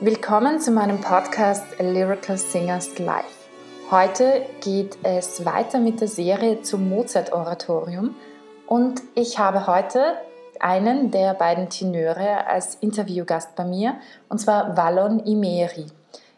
[0.00, 3.48] Willkommen zu meinem Podcast Lyrical Singers Live.
[3.90, 8.14] Heute geht es weiter mit der Serie zum Mozart-Oratorium
[8.68, 10.14] und ich habe heute
[10.60, 13.96] einen der beiden Tenöre als Interviewgast bei mir,
[14.28, 15.86] und zwar Wallon Imeri.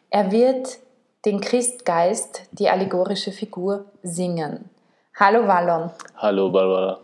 [0.09, 0.79] Er wird
[1.27, 4.71] den Christgeist, die allegorische Figur, singen.
[5.17, 5.91] Hallo Wallon.
[6.17, 7.01] Hallo Barbara.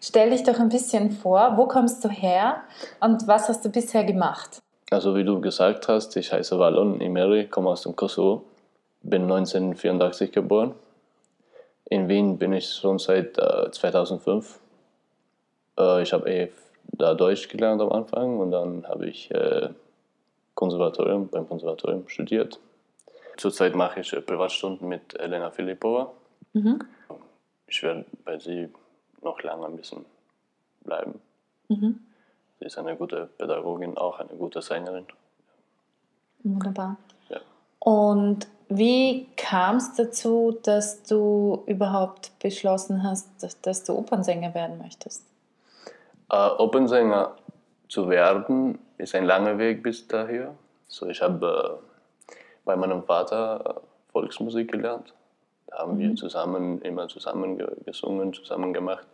[0.00, 2.62] Stell dich doch ein bisschen vor, wo kommst du her
[3.00, 4.62] und was hast du bisher gemacht?
[4.90, 8.44] Also wie du gesagt hast, ich heiße Wallon Imeri, komme aus dem Kosovo,
[9.02, 10.74] bin 1984 geboren.
[11.88, 14.58] In Wien bin ich schon seit äh, 2005.
[15.78, 16.52] Äh, ich habe eh
[16.84, 19.70] da Deutsch gelernt am Anfang und dann habe ich äh,
[20.54, 22.58] Konservatorium, beim Konservatorium studiert.
[23.36, 26.12] Zurzeit mache ich äh, Privatstunden mit Elena Filipova.
[26.52, 26.80] Mhm.
[27.66, 28.68] Ich werde bei sie
[29.22, 30.04] noch lange ein bisschen
[30.84, 31.20] bleiben.
[31.68, 32.00] Mhm.
[32.58, 35.06] Sie ist eine gute Pädagogin, auch eine gute Sängerin.
[36.42, 36.96] Wunderbar.
[37.28, 37.40] Ja.
[37.78, 43.28] Und wie kam es dazu, dass du überhaupt beschlossen hast,
[43.62, 45.24] dass du Opernsänger werden möchtest?
[46.30, 47.36] Äh, Opernsänger
[47.88, 50.48] zu werden ist ein langer Weg bis dahin.
[50.88, 51.80] So, ich habe
[52.28, 55.14] äh, bei meinem Vater äh, Volksmusik gelernt.
[55.68, 55.98] Da haben mhm.
[55.98, 59.06] wir zusammen immer zusammen gesungen, zusammen gemacht.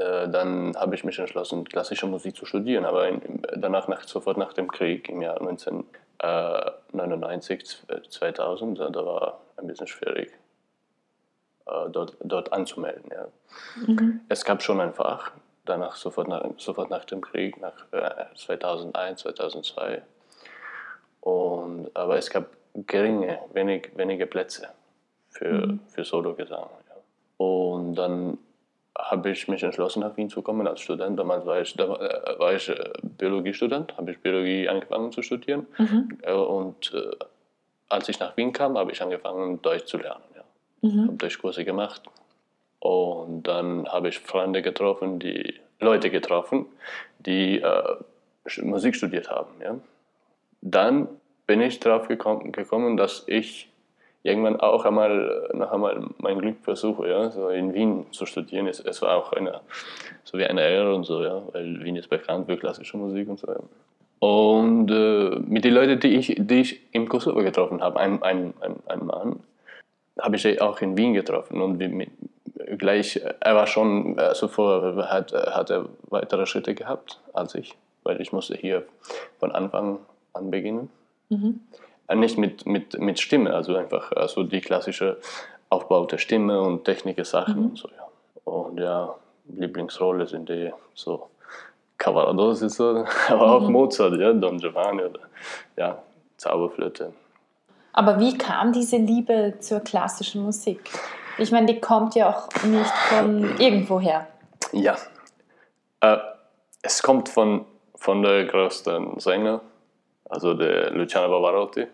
[0.00, 2.84] Äh, äh, dann habe ich mich entschlossen, klassische Musik zu studieren.
[2.84, 9.40] Aber in, danach, nach, sofort nach dem Krieg, im Jahr 1999, 2000, äh, da war
[9.56, 10.32] ein bisschen schwierig,
[11.66, 13.10] äh, dort, dort anzumelden.
[13.10, 13.28] Ja.
[13.86, 14.20] Mhm.
[14.28, 15.32] Es gab schon ein Fach,
[15.64, 17.74] danach sofort nach, sofort nach dem Krieg, nach
[18.36, 20.02] 2001, 2002.
[21.20, 22.46] Und, aber es gab
[22.86, 24.68] geringe, wenig, wenige Plätze
[25.28, 25.80] für, mhm.
[25.88, 26.70] für Solo-Gesang.
[26.88, 26.94] Ja.
[27.36, 28.38] Und dann
[28.98, 31.18] habe ich mich entschlossen, nach Wien zu kommen als Student.
[31.18, 35.66] Damals war ich, da war ich äh, Biologiestudent, habe ich Biologie angefangen zu studieren.
[35.78, 36.18] Mhm.
[36.22, 37.24] Äh, und äh,
[37.88, 40.24] als ich nach Wien kam, habe ich angefangen, Deutsch zu lernen.
[40.34, 40.88] Ja.
[40.88, 41.02] Mhm.
[41.08, 42.02] Habe Deutschkurse gemacht.
[42.78, 46.66] Und dann habe ich Freunde getroffen, die Leute getroffen,
[47.18, 47.96] die äh,
[48.62, 49.50] Musik studiert haben.
[49.62, 49.76] Ja.
[50.62, 51.08] Dann
[51.46, 53.69] bin ich darauf gekommen, gekommen, dass ich
[54.22, 58.66] irgendwann auch einmal noch einmal mein Glück versuche, ja, so in Wien zu studieren.
[58.66, 59.60] Es, es war auch eine,
[60.24, 63.38] so wie eine Ehre und so, ja, weil Wien ist bekannt für klassische Musik und
[63.38, 63.48] so.
[63.48, 63.60] Ja.
[64.20, 68.52] Und äh, mit den Leuten, die ich, die ich im Kosovo getroffen habe, ein, ein,
[68.60, 69.40] ein, ein Mann,
[70.20, 72.10] habe ich auch in Wien getroffen und mit,
[72.76, 78.20] gleich, er war schon, also vorher hat, hat er weitere Schritte gehabt als ich, weil
[78.20, 78.84] ich musste hier
[79.38, 79.98] von Anfang
[80.34, 80.90] an beginnen.
[81.30, 81.60] Mhm.
[82.10, 85.18] Äh, nicht mit, mit, mit Stimme, also einfach also die klassische
[85.68, 87.66] Aufbau der Stimme und technische Sachen mhm.
[87.66, 88.52] und so, ja.
[88.52, 89.14] Und ja,
[89.46, 91.28] Lieblingsrolle sind die so
[91.98, 93.52] Cavaradossi, so, aber mhm.
[93.52, 95.20] auch Mozart, ja, Don Giovanni oder
[95.76, 95.98] ja,
[96.36, 97.12] Zauberflöte.
[97.92, 100.90] Aber wie kam diese Liebe zur klassischen Musik?
[101.38, 104.26] Ich meine, die kommt ja auch nicht von irgendwoher.
[104.72, 104.96] Ja,
[106.00, 106.18] äh,
[106.82, 109.60] es kommt von, von der größten Sänger,
[110.28, 111.86] also der Luciano Pavarotti.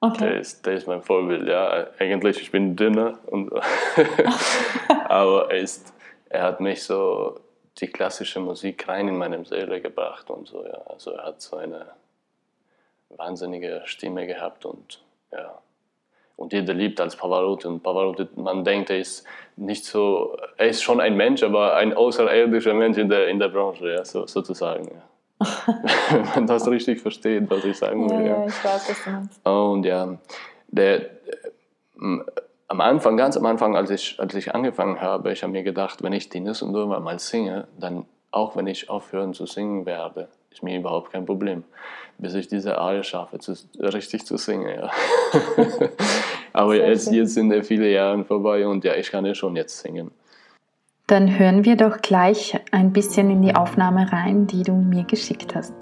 [0.00, 0.24] Okay.
[0.24, 1.86] Der, ist, der ist mein Vorbild, ja.
[1.98, 3.50] Eigentlich, ich bin dünner, und
[5.08, 5.94] aber er, ist,
[6.28, 7.40] er hat mich so
[7.78, 10.80] die klassische Musik rein in meine Seele gebracht und so, ja.
[10.86, 11.86] Also er hat so eine
[13.10, 15.00] wahnsinnige Stimme gehabt und
[15.32, 15.58] ja.
[16.36, 20.82] Und jeder liebt als Pavarotti und Pavarotti, man denkt, er ist nicht so, er ist
[20.82, 24.84] schon ein Mensch, aber ein außerirdischer Mensch in der, in der Branche, ja, so, sozusagen,
[24.84, 25.02] ja.
[25.38, 28.26] Wenn man das richtig versteht, was ich sagen will.
[28.26, 28.46] Ja, ja.
[28.46, 29.46] ich weiß, was du meinst.
[29.46, 30.18] Und ja,
[30.68, 31.10] der,
[32.68, 36.02] am Anfang, ganz am Anfang, als ich, als ich angefangen habe, ich habe mir gedacht,
[36.02, 40.28] wenn ich die und Dürmer mal singe, dann auch wenn ich aufhören zu singen werde,
[40.50, 41.64] ist mir überhaupt kein Problem,
[42.18, 44.68] bis ich diese Arie schaffe, zu, richtig zu singen.
[44.68, 44.90] Ja.
[46.52, 49.78] Aber jetzt, jetzt sind ja viele Jahre vorbei und ja, ich kann ja schon jetzt
[49.78, 50.10] singen.
[51.08, 55.54] Dann hören wir doch gleich ein bisschen in die Aufnahme rein, die du mir geschickt
[55.54, 55.72] hast.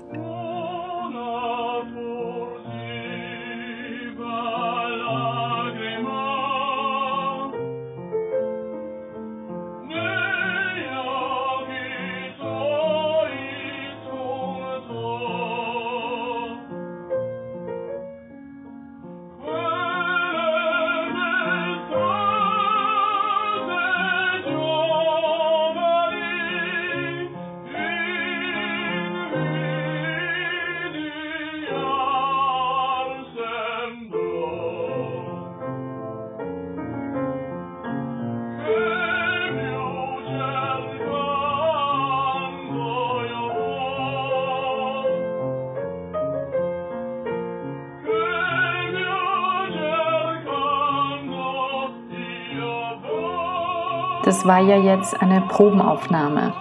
[54.25, 56.55] Das war ja jetzt eine Probenaufnahme.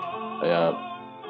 [0.43, 0.75] Ja,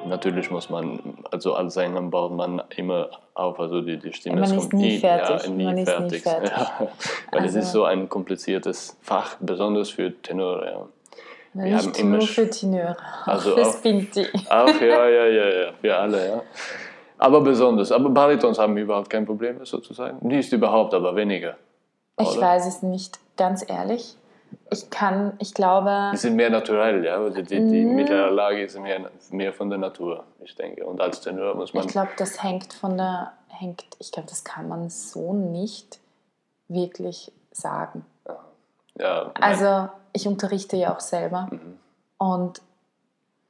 [0.07, 0.99] natürlich muss man,
[1.31, 5.43] also als Sänger baut man immer auf, also die, die Stimme man ist nie fertig.
[5.45, 6.13] Ja, nie man fertig.
[6.13, 6.51] Ist nie fertig.
[6.79, 6.87] Ja,
[7.31, 10.65] weil also, es ist so ein kompliziertes Fach, besonders für Tenore.
[10.65, 10.85] Ja.
[11.53, 14.25] Wir nicht haben immer nur für Tenöre, also auch für Spinti.
[14.49, 16.41] Auch, ja, ja, ja, ja, für alle, ja.
[17.19, 17.91] Aber besonders.
[17.91, 20.27] Aber Baritons haben überhaupt kein Problem sozusagen.
[20.27, 21.57] Nicht überhaupt, aber weniger.
[22.17, 22.29] Oder?
[22.29, 24.17] Ich weiß es nicht, ganz ehrlich.
[24.71, 26.11] Ich kann, ich glaube.
[26.13, 27.17] Die sind mehr naturell, ja.
[27.17, 27.95] Also die, die mm.
[27.95, 30.85] mittlere Lage ist mehr, mehr von der Natur, ich denke.
[30.85, 31.85] Und als Tenor muss man.
[31.85, 35.99] Ich glaube, das hängt von der, hängt, ich glaube, das kann man so nicht
[36.67, 38.05] wirklich sagen.
[38.97, 41.79] Ja, also ich unterrichte ja auch selber mhm.
[42.17, 42.61] und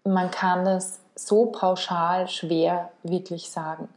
[0.06, 3.90] man kann das so pauschal schwer wirklich sagen.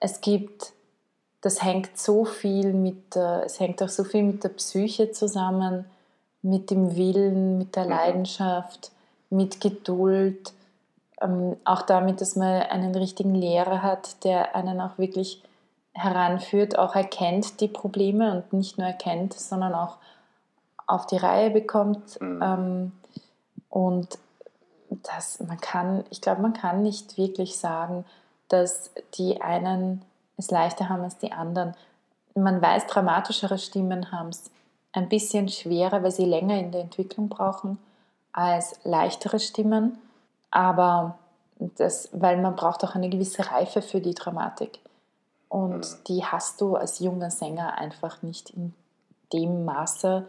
[0.00, 0.72] Es gibt,
[1.40, 5.86] das hängt so viel mit, es hängt auch so viel mit der Psyche zusammen,
[6.44, 7.90] mit dem Willen, mit der mhm.
[7.90, 8.92] Leidenschaft,
[9.30, 10.52] mit Geduld,
[11.20, 15.42] ähm, auch damit, dass man einen richtigen Lehrer hat, der einen auch wirklich
[15.94, 19.96] heranführt, auch erkennt die Probleme und nicht nur erkennt, sondern auch
[20.86, 22.20] auf die Reihe bekommt.
[22.20, 22.42] Mhm.
[22.42, 22.92] Ähm,
[23.70, 24.18] und
[24.90, 28.04] das, man kann, ich glaube, man kann nicht wirklich sagen,
[28.48, 30.02] dass die einen
[30.36, 31.74] es leichter haben als die anderen.
[32.34, 34.50] Man weiß, dramatischere Stimmen haben es
[34.94, 37.78] ein bisschen schwerer, weil sie länger in der Entwicklung brauchen
[38.32, 39.98] als leichtere Stimmen.
[40.50, 41.18] Aber
[41.58, 44.78] das, weil man braucht auch eine gewisse Reife für die Dramatik.
[45.48, 46.04] Und mhm.
[46.08, 48.72] die hast du als junger Sänger einfach nicht in
[49.32, 50.26] dem Maße,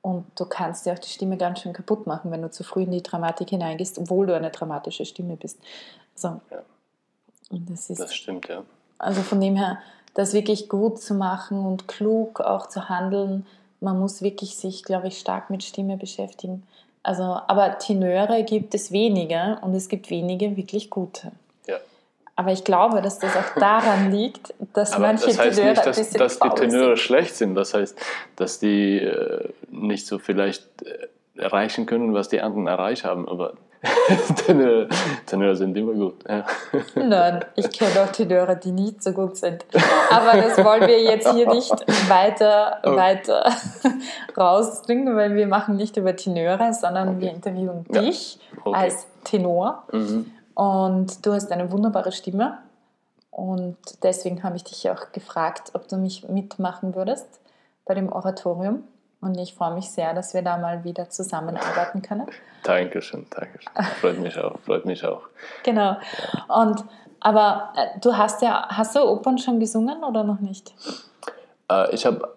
[0.00, 2.82] und du kannst dir auch die Stimme ganz schön kaputt machen, wenn du zu früh
[2.82, 5.58] in die Dramatik hineingehst, obwohl du eine dramatische Stimme bist.
[6.14, 6.40] So.
[6.50, 6.62] Ja.
[7.50, 8.62] Und das, ist, das stimmt, ja.
[8.98, 9.78] Also von dem her,
[10.14, 13.46] das wirklich gut zu machen und klug auch zu handeln,
[13.80, 16.62] man muss wirklich sich, glaube ich, stark mit Stimme beschäftigen.
[17.02, 21.32] Also, aber Tenöre gibt es wenige und es gibt wenige wirklich gute.
[22.38, 25.86] Aber ich glaube, dass das auch daran liegt, dass Aber manche das heißt Tenöre nicht,
[25.86, 26.98] dass, dass die Tenöre sind.
[27.00, 27.56] schlecht sind.
[27.56, 27.98] Das heißt,
[28.36, 33.28] dass die äh, nicht so vielleicht äh, erreichen können, was die anderen erreicht haben.
[33.28, 33.54] Aber
[34.46, 34.88] Tenöre,
[35.26, 36.24] Tenöre sind immer gut.
[36.28, 36.44] Ja.
[36.94, 39.64] Nein, ich kenne auch Tenöre, die nicht so gut sind.
[40.10, 41.72] Aber das wollen wir jetzt hier nicht
[42.08, 42.96] weiter, okay.
[42.96, 43.52] weiter
[44.36, 47.20] rausbringen, weil wir machen nicht über Tenöre, sondern okay.
[47.20, 48.00] wir interviewen ja.
[48.00, 48.76] dich okay.
[48.76, 49.84] als Tenor.
[49.92, 50.32] Mhm.
[50.54, 52.58] Und du hast eine wunderbare Stimme.
[53.30, 57.40] Und deswegen habe ich dich auch gefragt, ob du mich mitmachen würdest
[57.84, 58.82] bei dem Oratorium.
[59.20, 62.26] Und ich freue mich sehr, dass wir da mal wieder zusammenarbeiten können.
[62.62, 63.72] Dankeschön, Dankeschön.
[64.00, 65.22] Freut mich auch, freut mich auch.
[65.64, 65.96] Genau.
[66.48, 66.84] Und,
[67.20, 70.72] aber äh, du hast ja, hast du Opern schon gesungen oder noch nicht?
[71.70, 72.36] Äh, ich habe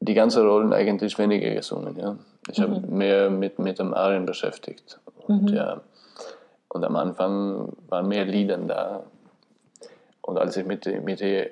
[0.00, 2.16] die ganze Rollen eigentlich weniger gesungen, ja.
[2.48, 2.62] Ich mhm.
[2.62, 5.00] habe mehr mit, mit dem Arien beschäftigt.
[5.26, 5.56] Und mhm.
[5.56, 5.80] ja,
[6.68, 9.04] und am Anfang waren mehr Lieder da.
[10.22, 11.48] Und als ich, mit, mit die,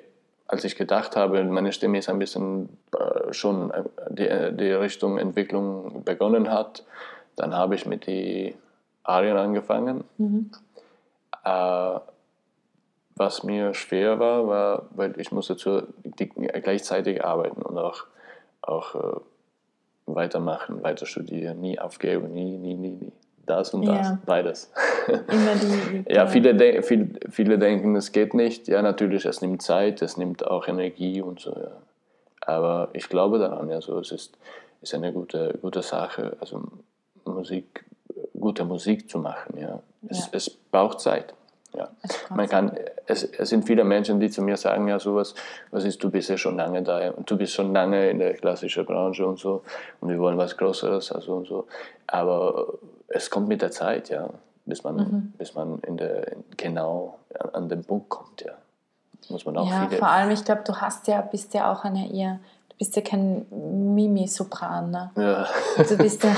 [0.47, 5.17] als ich gedacht habe, meine Stimme ist ein bisschen äh, schon äh, die, die Richtung
[5.17, 6.83] Entwicklung begonnen hat,
[7.35, 8.55] dann habe ich mit den
[9.03, 10.03] Arien angefangen.
[10.17, 10.51] Mhm.
[11.43, 11.99] Äh,
[13.15, 18.05] was mir schwer war, war, weil ich musste zu, die, gleichzeitig arbeiten und auch,
[18.61, 19.19] auch äh,
[20.07, 23.11] weitermachen, weiter studieren, nie aufgeben, nie, nie, nie, nie
[23.45, 24.19] das und das, ja.
[24.25, 24.71] beides.
[25.07, 28.67] Immer die, ja, viele, de viele, viele denken, es geht nicht.
[28.67, 31.51] Ja, natürlich, es nimmt Zeit, es nimmt auch Energie und so.
[31.51, 31.71] Ja.
[32.45, 34.37] Aber ich glaube daran, ja, so, es ist,
[34.81, 36.63] ist eine gute, gute Sache, also
[37.25, 37.85] Musik,
[38.39, 39.57] gute Musik zu machen.
[39.57, 39.81] Ja.
[40.07, 40.31] Es, ja.
[40.33, 41.33] es braucht Zeit.
[41.75, 41.89] Ja.
[42.29, 42.77] Man kann,
[43.07, 45.33] es, es sind viele Menschen, die zu mir sagen, ja sowas,
[45.71, 48.33] was ist, du bist ja schon lange da und du bist schon lange in der
[48.35, 49.63] klassischen Branche und so
[49.99, 51.67] und wir wollen was Größeres also und so.
[52.07, 52.67] Aber
[53.07, 54.29] es kommt mit der Zeit, ja,
[54.65, 55.33] bis man, mhm.
[55.37, 58.53] bis man in der, genau an, an den Punkt kommt, ja.
[59.29, 61.85] Muss man auch ja, viele vor allem, ich glaube, du hast ja, bist ja auch
[61.85, 62.39] eine eher
[62.73, 65.11] Du bist ja kein Mimi-Sopran, ne?
[65.15, 65.47] Ja.
[65.83, 66.31] Du bist ja.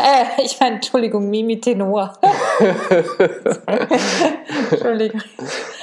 [0.00, 2.14] äh, ich meine, Entschuldigung, Mimi-Tenor.
[4.70, 5.20] Entschuldigung.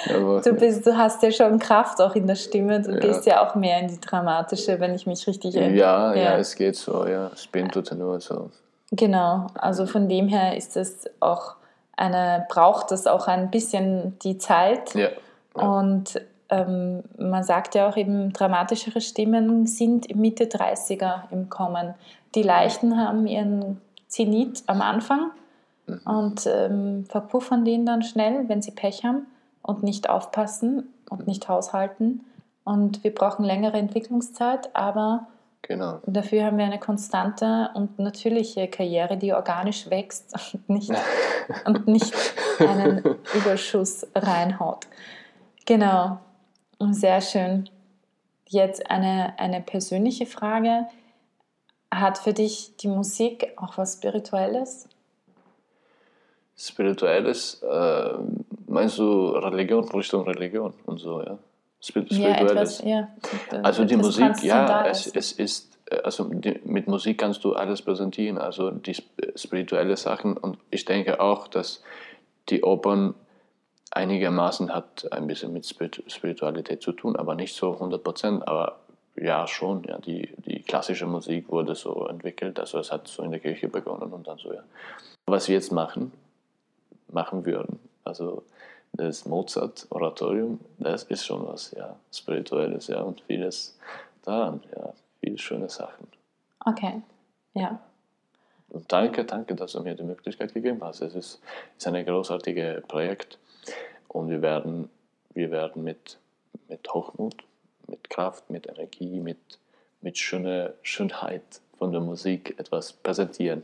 [0.07, 2.81] Du, bist, du hast ja schon Kraft auch in der Stimme.
[2.81, 2.97] Du ja.
[2.97, 5.77] gehst ja auch mehr in die dramatische, wenn ich mich richtig erinnere.
[5.77, 7.29] Ja, ja, ja, es geht so, ja.
[7.35, 8.49] Spinto-Tenor so.
[8.91, 11.55] Genau, also von dem her ist es auch
[11.95, 14.95] eine, braucht es auch ein bisschen die Zeit.
[14.95, 15.09] Ja.
[15.09, 15.09] ja.
[15.61, 21.93] Und ähm, man sagt ja auch eben, dramatischere Stimmen sind Mitte 30er im Kommen.
[22.35, 25.31] Die Leichten haben ihren Zenit am Anfang
[25.85, 26.01] mhm.
[26.05, 29.27] und ähm, verpuffern den dann schnell, wenn sie Pech haben
[29.61, 32.25] und nicht aufpassen und nicht haushalten.
[32.63, 35.27] Und wir brauchen längere Entwicklungszeit, aber
[35.61, 35.99] genau.
[36.05, 40.91] Dafür haben wir eine konstante und natürliche Karriere, die organisch wächst und nicht,
[41.65, 42.13] und nicht
[42.59, 43.03] einen
[43.35, 44.87] Überschuss reinhaut.
[45.65, 46.17] Genau,
[46.79, 47.69] sehr schön.
[48.47, 50.87] Jetzt eine, eine persönliche Frage.
[51.91, 54.87] Hat für dich die Musik auch was Spirituelles?
[56.55, 58.13] Spirituelles, äh,
[58.67, 61.37] meinst du Religion, Richtung Religion und so, ja?
[61.81, 62.81] Spirituelles.
[62.83, 63.61] Ja, etwas, ja.
[63.63, 68.37] Also die Musik, ja, es, es ist, also die, mit Musik kannst du alles präsentieren,
[68.37, 68.95] also die
[69.35, 71.81] spirituelle Sachen und ich denke auch, dass
[72.49, 73.15] die Opern
[73.91, 78.79] einigermaßen hat ein bisschen mit Spiritualität zu tun, aber nicht so 100 Prozent, aber
[79.15, 83.31] ja schon, ja, die, die klassische Musik wurde so entwickelt, also es hat so in
[83.31, 84.63] der Kirche begonnen und dann so, ja.
[85.25, 86.11] Was wir jetzt machen,
[87.11, 88.43] machen würden, also
[88.93, 93.77] das Mozart-Oratorium, das ist schon was, ja, Spirituelles, ja, und vieles
[94.23, 96.07] daran, ja, viele schöne Sachen.
[96.65, 97.01] Okay,
[97.53, 97.79] ja.
[98.69, 101.01] Und danke, danke, dass du mir die Möglichkeit gegeben hast.
[101.01, 101.41] Es ist,
[101.75, 103.39] ist ein großartiges Projekt
[104.09, 104.89] und wir werden,
[105.33, 106.17] wir werden mit,
[106.67, 107.43] mit Hochmut,
[107.87, 109.37] mit Kraft, mit Energie, mit,
[110.01, 113.63] mit schöner Schönheit von der Musik etwas präsentieren.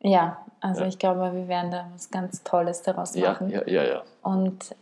[0.00, 0.88] Ja, also ja.
[0.88, 3.50] ich glaube, wir werden da was ganz Tolles daraus machen.
[3.50, 3.88] Ja, ja, ja.
[3.88, 4.02] ja.
[4.22, 4.74] Und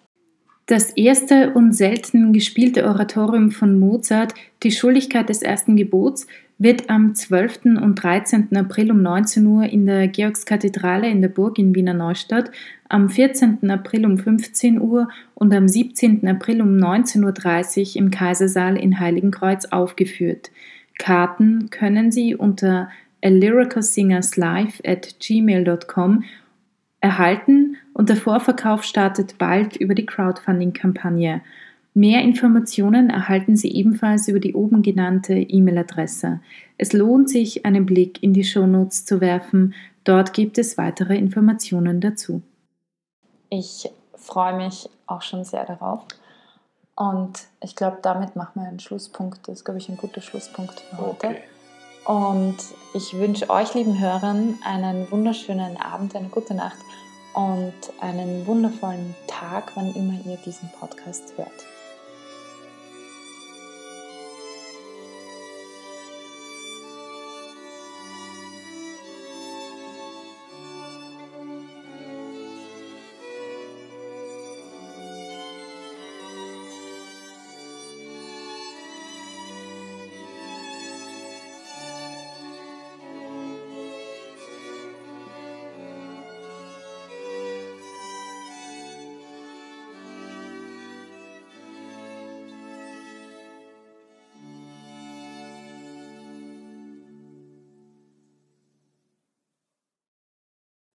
[0.67, 6.27] das erste und selten gespielte Oratorium von Mozart, Die Schuldigkeit des ersten Gebots,
[6.57, 7.65] wird am 12.
[7.83, 8.57] und 13.
[8.57, 12.51] April um 19 Uhr in der Georgskathedrale in der Burg in Wiener Neustadt,
[12.95, 13.69] am 14.
[13.71, 16.29] April um 15 Uhr und am 17.
[16.29, 20.53] April um 19.30 Uhr im Kaisersaal in Heiligenkreuz aufgeführt.
[20.97, 22.89] Karten können Sie unter
[23.21, 26.23] alyricalsingerslive at gmail.com
[27.01, 31.41] erhalten und der Vorverkauf startet bald über die Crowdfunding-Kampagne.
[31.95, 36.41] Mehr Informationen erhalten Sie ebenfalls über die oben genannte E-Mail-Adresse.
[36.79, 39.75] Es lohnt sich, einen Blick in die Shownotes zu werfen.
[40.05, 42.43] Dort gibt es weitere Informationen dazu.
[43.57, 46.01] Ich freue mich auch schon sehr darauf.
[46.97, 49.47] Und ich glaube, damit machen wir einen Schlusspunkt.
[49.47, 51.27] Das ist, glaube ich, ein guter Schlusspunkt für heute.
[51.29, 51.43] Okay.
[52.05, 52.57] Und
[52.95, 56.79] ich wünsche euch, lieben Hörern, einen wunderschönen Abend, eine gute Nacht
[57.35, 61.74] und einen wundervollen Tag, wann immer ihr diesen Podcast hört.